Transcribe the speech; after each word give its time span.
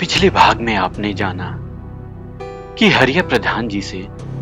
पिछले 0.00 0.28
भाग 0.30 0.60
में 0.60 0.74
आपने 0.76 1.12
जाना 1.14 1.46
कि 2.78 2.88
हरिया 2.88 3.22
प्रधान 3.22 3.68
जी 3.68 3.80
से 3.82 3.98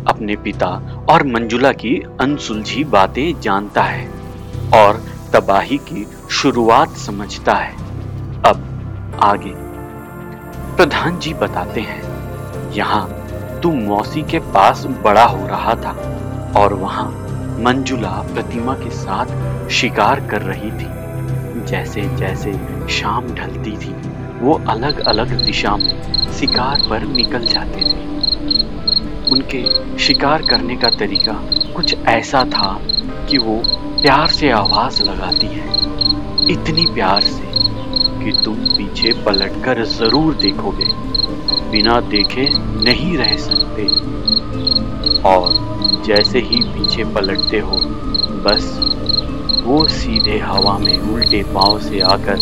अपने 0.07 0.35
पिता 0.35 0.67
और 1.09 1.25
मंजुला 1.27 1.71
की 1.73 1.95
अनसुलझी 2.21 2.83
बातें 2.83 3.39
जानता 3.41 3.83
है 3.83 4.07
और 4.75 5.01
तबाही 5.33 5.77
की 5.77 6.05
शुरुआत 6.31 6.97
समझता 6.97 7.53
है। 7.53 7.73
अब 8.43 9.19
आगे। 9.23 9.53
प्रधान 10.75 11.17
जी 11.19 11.33
बताते 11.33 11.81
हैं, 11.81 12.01
यहाँ 12.71 13.59
तू 13.61 13.71
मौसी 13.71 14.21
के 14.21 14.39
पास 14.53 14.85
बड़ा 15.03 15.23
हो 15.23 15.47
रहा 15.47 15.75
था 15.75 15.95
और 16.57 16.73
वहाँ 16.73 17.09
मंजुला 17.59 18.21
प्रतिमा 18.33 18.73
के 18.73 18.89
साथ 18.89 19.69
शिकार 19.69 20.19
कर 20.27 20.41
रही 20.41 20.71
थी। 20.71 20.96
जैसे 21.67 22.01
जैसे 22.17 22.51
शाम 22.89 23.27
ढलती 23.35 23.71
थी, 23.77 23.93
वो 24.39 24.53
अलग 24.69 24.99
अलग 25.07 25.31
दिशा 25.45 25.75
में 25.77 26.31
शिकार 26.33 26.87
पर 26.89 27.05
निकल 27.07 27.45
जाते 27.45 27.81
थे। 27.81 28.05
उनके 29.31 29.63
शिकार 29.99 30.41
करने 30.41 30.75
का 30.75 30.89
तरीका 30.89 31.33
कुछ 31.75 31.95
ऐसा 32.07 32.43
था 32.49 32.77
कि 33.29 33.37
वो 33.37 33.61
प्यार 34.01 34.27
से 34.29 34.49
आवाज़ 34.51 35.01
लगाती 35.03 35.47
है, 35.47 35.65
इतनी 36.51 36.85
प्यार 36.85 37.21
से 37.21 37.45
कि 38.19 38.31
तुम 38.45 38.55
पीछे 38.67 39.11
पलटकर 39.25 39.83
ज़रूर 39.85 40.33
देखोगे, 40.35 40.85
बिना 41.71 41.99
देखे 42.09 42.47
नहीं 42.83 43.17
रह 43.17 43.35
सकते। 43.37 43.85
और 45.29 46.03
जैसे 46.05 46.39
ही 46.39 46.61
पीछे 46.69 47.03
पलटते 47.13 47.59
हो, 47.59 47.77
बस 48.45 48.69
वो 49.63 49.87
सीधे 49.87 50.37
हवा 50.39 50.77
में 50.77 50.97
उल्टे 51.13 51.43
पाँव 51.43 51.79
से 51.79 51.99
आकर 51.99 52.37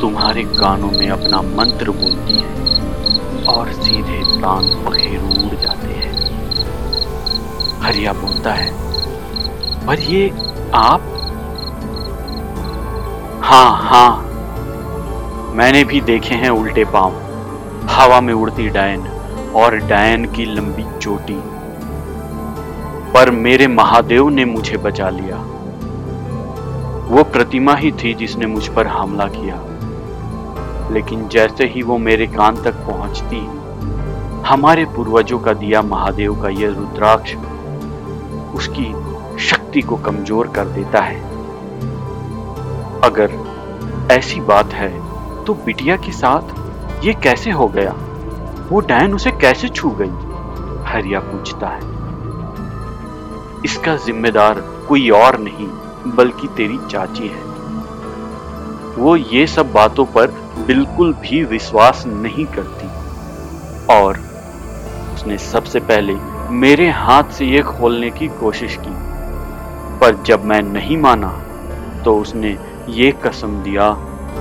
तुम्हारे 0.00 0.42
कानों 0.44 0.90
में 0.90 1.08
अपना 1.10 1.40
मंत्र 1.42 1.90
बोलती 1.90 2.34
है 2.34 3.46
और 3.46 3.72
सीधे 3.72 4.22
प्राण 4.38 4.66
पखेर 4.84 5.20
उड़ 5.20 5.60
जाते 5.60 5.86
हैं। 5.86 6.12
हरिया 7.82 8.12
बोलता 8.12 8.52
है, 8.52 8.70
पर 9.86 10.00
ये 10.00 10.28
आप? 10.74 11.00
हाँ 13.42 13.70
हाँ 13.82 14.26
मैंने 15.54 15.84
भी 15.84 16.00
देखे 16.00 16.34
हैं 16.34 16.50
उल्टे 16.50 16.84
पाँव। 16.84 17.12
हवा 17.90 18.20
में 18.20 18.34
उड़ती 18.34 18.68
डायन 18.68 19.06
और 19.56 19.76
डायन 19.76 20.24
की 20.24 20.44
लंबी 20.44 20.84
चोटी। 20.98 21.40
पर 23.14 23.30
मेरे 23.30 23.66
महादेव 23.66 24.28
ने 24.28 24.44
मुझे 24.44 24.76
बचा 24.76 25.08
लिया। 25.10 25.36
वो 27.10 27.22
प्रतिमा 27.24 27.74
ही 27.74 27.90
थी 27.92 28.12
जिसने 28.14 28.46
मुझ 28.46 28.66
पर 28.68 28.86
हमला 28.86 29.26
किया। 29.26 29.56
लेकिन 30.92 31.26
जैसे 31.28 31.64
ही 31.64 31.82
वो 31.82 31.96
मेरे 31.98 32.26
कान 32.26 32.56
तक 32.56 32.74
पहुँचती, 32.86 33.40
हमारे 34.48 34.84
पूर्वजों 34.86 35.38
का 35.38 35.52
दिया 35.52 35.82
महादेव 35.82 36.40
का 36.42 36.48
यह 36.48 36.74
रुद्राक्ष 36.74 37.34
उसकी 38.54 38.84
शक्ति 39.40 39.80
को 39.80 39.96
कमज़ोर 39.96 40.48
कर 40.48 40.64
देता 40.68 41.00
है। 41.00 41.20
अगर 43.00 43.38
ऐसी 44.12 44.40
बात 44.42 44.72
है 44.72 44.90
तो 45.44 45.54
बिटिया 45.66 45.96
के 45.96 46.12
साथ 46.12 47.04
ये 47.04 47.14
कैसे 47.14 47.50
हो 47.50 47.68
गया? 47.68 47.94
वो 48.70 48.80
डैन 48.80 49.14
उसे 49.14 49.30
कैसे 49.32 49.68
छू 49.68 49.90
गई? 50.00 50.12
हरिया 50.86 51.20
पूछता 51.20 51.68
है। 51.68 51.80
इसका 53.64 53.96
जिम्मेदार 53.96 54.60
कोई 54.88 55.08
और 55.16 55.38
नहीं। 55.38 55.68
बल्कि 56.06 56.48
तेरी 56.48 56.78
चाची 56.90 57.28
है। 57.28 57.48
वो 58.96 59.16
ये 59.16 59.46
सब 59.46 59.72
बातों 59.72 60.04
पर 60.04 60.26
बिल्कुल 60.66 61.12
भी 61.12 61.42
विश्वास 61.44 62.04
नहीं 62.06 62.44
करती। 62.46 62.88
और 63.94 64.18
उसने 65.14 65.38
सबसे 65.38 65.80
पहले 65.80 66.14
मेरे 66.54 66.88
हाथ 66.90 67.24
से 67.24 67.46
ये 67.46 67.62
खोलने 67.62 68.10
की 68.10 68.28
कोशिश 68.40 68.76
की। 68.80 68.92
पर 70.00 70.22
जब 70.26 70.44
मैं 70.44 70.60
नहीं 70.62 70.96
माना 70.96 71.28
तो 72.04 72.14
उसने 72.16 72.56
ये 72.88 73.10
कसम 73.24 73.62
दिया 73.62 73.90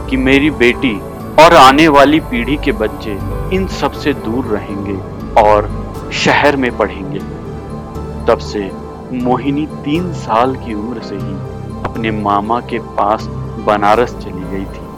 कि 0.09 0.17
मेरी 0.17 0.49
बेटी 0.49 0.93
और 1.39 1.53
आने 1.53 1.87
वाली 1.87 2.19
पीढ़ी 2.19 2.57
के 2.57 2.71
बच्चे 2.71 3.17
इन 3.55 3.67
सबसे 3.67 4.13
दूर 4.13 4.45
रहेंगे 4.45 4.95
और 5.41 5.69
शहर 6.13 6.55
में 6.55 6.71
पढ़ेंगे। 6.77 7.19
तब 8.25 8.37
से 8.41 8.59
मोहिनी 9.11 9.65
तीन 9.65 10.13
साल 10.13 10.55
की 10.55 10.73
उम्र 10.73 11.01
से 11.01 11.15
ही 11.15 11.33
अपने 11.83 12.11
मामा 12.11 12.59
के 12.59 12.79
पास 12.79 13.25
बनारस 13.65 14.13
चली 14.13 14.49
गई 14.51 14.65
थी। 14.65 14.89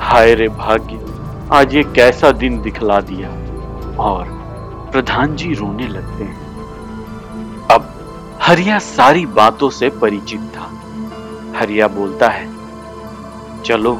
हाय 0.00 0.34
रे 0.34 0.48
भाग्य, 0.48 1.06
आज 1.52 1.74
ये 1.74 1.82
कैसा 1.82 2.30
दिन 2.30 2.62
दिखला 2.62 3.00
दिया। 3.00 3.28
और 4.02 4.24
प्रधान 4.92 5.36
जी 5.36 5.54
रोने 5.54 5.88
लगते 5.88 6.24
हैं। 6.24 6.46
अब 7.66 7.94
हरिया 8.42 8.78
सारी 8.78 9.26
बातों 9.26 9.70
से 9.70 9.90
परिचित 9.90 10.40
था। 10.40 10.70
हरिया 11.58 11.88
बोलता 11.88 12.28
है, 12.28 12.56
चलो, 13.64 13.98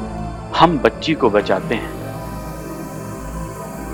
हम 0.56 0.78
बच्ची 0.78 1.14
को 1.14 1.30
बचाते 1.30 1.74
हैं। 1.74 1.96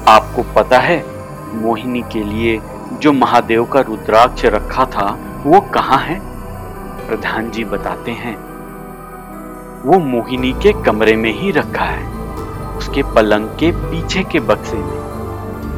आपको 0.08 0.42
पता 0.42 0.78
है, 0.78 1.06
मोहिनी 1.54 2.02
के 2.02 2.24
लिए 2.24 2.60
जो 2.98 3.12
महादेव 3.12 3.64
का 3.64 3.80
रुद्राक्ष 3.80 4.44
रखा 4.44 4.84
था, 4.84 5.18
वो 5.46 5.60
कहाँ 5.60 5.98
है? 5.98 6.20
प्रधान 7.08 7.50
जी 7.50 7.64
बताते 7.64 8.10
हैं। 8.10 8.36
वो 9.82 9.98
मोहिनी 9.98 10.52
के 10.52 10.72
कमरे 10.72 11.16
में 11.16 11.40
ही 11.40 11.50
रखा 11.50 11.84
है। 11.84 12.12
उसके 12.76 13.02
पलंग 13.02 13.48
के 13.48 13.70
पीछे 13.70 14.22
के 14.22 14.40
बक्से 14.40 14.76
में। 14.76 15.02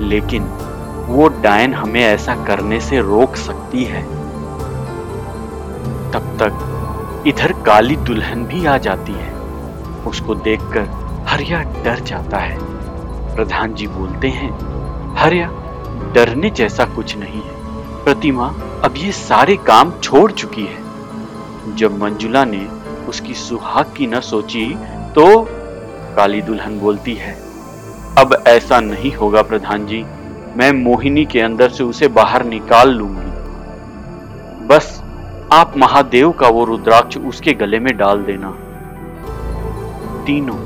लेकिन 0.01 0.43
वो 1.07 1.29
डायन 1.29 1.75
हमें 1.75 2.01
ऐसा 2.01 2.35
करने 2.35 2.81
से 2.81 3.01
रोक 3.01 3.37
सकती 3.37 3.85
है। 3.85 4.03
तब 6.13 6.37
तक 6.43 6.71
इधर 7.27 7.53
काली 7.53 7.97
दुल्हन 7.97 8.45
भी 8.45 8.67
आ 8.67 8.79
जाती 8.79 9.13
है। 9.13 9.35
उसको 10.07 10.35
देखकर 10.35 10.89
हरिया 11.29 11.63
डर 11.63 12.01
जाता 12.01 12.37
है। 12.37 12.59
प्रधान 13.37 13.75
जी 13.75 13.87
बोलते 13.87 14.29
हैं, 14.29 14.59
हरिया 15.17 15.49
डरने 16.15 16.51
जैसा 16.51 16.85
कुछ 16.87 17.17
नहीं 17.17 17.43
है। 17.43 18.05
प्रतिमा 18.05 18.47
अब 18.85 18.95
ये 18.97 19.13
सारे 19.13 19.57
काम 19.67 19.93
छोड़ 20.01 20.31
चुकी 20.33 20.65
है। 20.65 21.77
जब 21.77 21.99
मंजुला 21.99 22.45
ने 22.45 22.67
उसकी 23.09 23.35
सुहाग 23.35 23.93
की 23.97 24.07
न 24.07 24.21
सोची 24.21 24.67
तो 25.15 25.27
काली 26.17 26.43
दुल्हन 26.43 26.79
बोलती 26.81 27.15
है, 27.15 27.33
अब 28.19 28.43
ऐसा 28.47 28.81
नहीं 28.81 29.13
होगा 29.13 29.43
प्रधान 29.43 29.87
जी 29.87 30.05
मैं 30.57 30.71
मोहिनी 30.75 31.25
के 31.25 31.41
अंदर 31.41 31.69
से 31.69 31.85
उसे 31.85 32.09
बाहर 32.11 32.45
निकाल 32.45 32.91
लूँगी। 32.91 33.31
बस 34.67 35.01
आप 35.53 35.77
महादेव 35.77 36.31
का 36.33 36.49
वो 36.49 36.65
रुद्राक्ष 36.65 37.17
उसके 37.19 37.53
गले 37.55 37.79
में 37.79 37.97
डाल 37.97 38.23
देना। 38.23 38.51
तीनों 40.27 40.59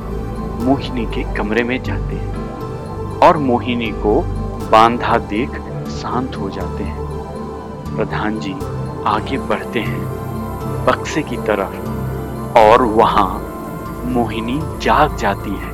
मोहिनी 0.64 1.04
के 1.06 1.22
कमरे 1.34 1.62
में 1.64 1.82
जाते 1.82 2.16
हैं 2.16 3.19
और 3.19 3.37
मोहिनी 3.38 3.91
को 3.97 4.20
बांधा 4.70 5.18
देख 5.18 5.50
शांत 5.88 6.36
हो 6.36 6.50
जाते 6.50 6.84
हैं। 6.84 7.06
प्रधान 7.96 8.40
जी 8.40 8.52
आगे 9.06 9.38
बढ़ते 9.38 9.80
हैं, 9.80 10.02
बक्से 10.84 11.22
की 11.22 11.36
तरफ़। 11.36 11.88
और 12.58 12.82
वहाँ 12.82 13.28
मोहिनी 14.04 14.60
जाग 14.62 15.16
जाती 15.16 15.50
है। 15.50 15.72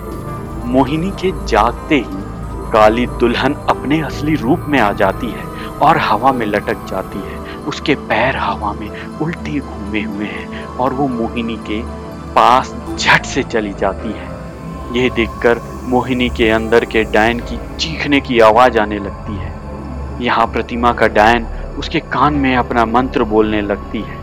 मोहिनी 0.66 1.10
के 1.10 1.46
जागते 1.46 1.94
ही 1.94 2.24
काली 2.72 3.06
दुल्हन 3.06 3.54
अपने 3.54 4.00
असली 4.00 4.34
रूप 4.34 4.60
में 4.60 4.78
आ 4.80 4.92
जाती 4.92 5.26
है 5.26 5.44
और 5.82 5.98
हवा 5.98 6.32
में 6.32 6.46
लटक 6.46 6.86
जाती 6.86 7.18
है। 7.18 7.38
उसके 7.56 7.94
पैर 7.94 8.36
हवा 8.36 8.72
में 8.72 9.18
उल्टे 9.18 9.60
घूमे 9.60 10.02
हुए 10.02 10.24
हैं 10.24 10.64
और 10.64 10.92
वो 10.92 11.08
मोहिनी 11.08 11.56
के 11.56 11.82
पास 12.34 12.74
झट 12.98 13.24
से 13.24 13.42
चली 13.42 13.72
जाती 13.72 14.12
है। 14.12 14.33
यह 14.92 15.08
देखकर 15.08 15.60
मोहिनी 15.84 16.28
के 16.28 16.50
अंदर 16.50 16.84
के 16.84 17.04
डायन 17.04 17.40
की 17.40 17.58
चीखने 17.76 18.20
की 18.20 18.40
आवाज़ 18.40 18.78
आने 18.78 18.98
लगती 18.98 19.36
है। 19.36 19.52
यहाँ 20.20 20.46
प्रतिमा 20.46 20.92
का 20.92 21.06
डायन 21.06 21.46
उसके 21.78 22.00
कान 22.00 22.34
में 22.34 22.56
अपना 22.56 22.84
मंत्र 22.84 23.24
बोलने 23.24 23.60
लगती 23.60 24.00
है। 24.00 24.16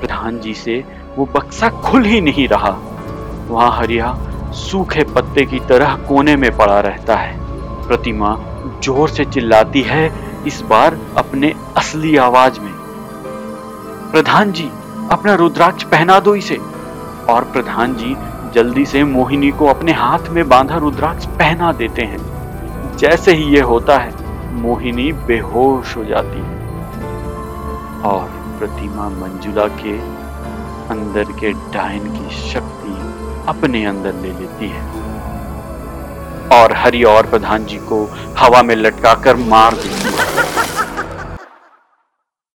प्रधान 0.00 0.38
जी 0.38 0.54
से 0.54 0.84
वो 1.16 1.24
बक्सा 1.24 1.68
खुल 1.68 2.04
ही 2.04 2.20
नहीं 2.20 2.48
रहा। 2.48 2.76
वहाँ 3.48 3.78
हरिया, 3.78 4.16
सूखे 4.52 5.04
पत्ते 5.04 5.44
की 5.44 5.60
तरह 5.60 5.94
कोने 5.94 6.36
में 6.36 6.56
पड़ा 6.56 6.80
रहता 6.80 7.16
है। 7.16 7.36
प्रतिमा 7.86 8.36
ज़ोर 8.82 9.08
से 9.08 9.24
चिल्लाती 9.24 9.82
है 9.82 10.12
इस 10.46 10.60
बार 10.60 10.98
अपने 11.16 11.54
असली 11.76 12.16
आवाज़ 12.16 12.60
में। 12.60 12.72
प्रधान 14.12 14.52
जी, 14.52 14.70
अपना 15.10 15.34
रुद्राक्ष 15.34 15.82
पहना 15.82 16.20
दो 16.20 16.34
इसे। 16.34 16.56
और 17.28 17.44
प्रधान 17.52 17.94
जी 17.94 18.16
जल्दी 18.54 18.86
से 18.86 19.04
मोहिनी 19.04 19.50
को 19.50 19.66
अपने 19.66 19.92
हाथ 19.92 20.28
में 20.28 20.48
बांधा 20.48 20.76
रुद्राक्ष 20.76 21.26
पहना 21.26 21.72
देते 21.72 22.02
हैं। 22.02 22.18
जैसे 22.96 23.34
ही 23.34 23.44
ये 23.44 23.60
होता 23.60 23.98
है, 23.98 24.12
मोहिनी 24.52 25.12
बेहोश 25.12 25.96
हो 25.96 26.04
जाती 26.04 26.38
है। 26.38 26.54
और 28.00 28.24
प्रतिमा 28.58 29.08
मंजुला 29.08 29.66
के 29.66 29.98
अंदर 30.90 31.24
के 31.24 31.52
डायन 31.52 32.00
की 32.00 32.50
शक्ति 32.50 32.92
अपने 33.48 33.84
अंदर 33.84 34.14
ले 34.14 34.28
लेती 34.28 34.68
है। 34.68 34.82
और 36.62 36.72
हरि 36.76 37.02
और 37.02 37.26
प्रधान 37.26 37.64
जी 37.64 37.76
को 37.76 38.10
हवा 38.38 38.62
में 38.62 38.76
लटकाकर 38.76 39.36
मार 39.36 39.74
देती 39.74 40.08
है। 40.08 40.34